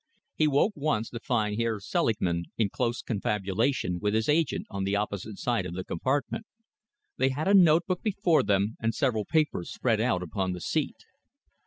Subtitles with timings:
[0.33, 4.95] He woke once to find Herr Selingman in close confabulation with his agent on the
[4.95, 6.47] opposite side of the compartment.
[7.17, 11.05] They had a notebook before them and several papers spread out upon the seat.